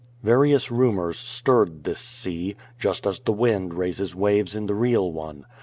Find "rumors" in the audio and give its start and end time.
0.71-1.19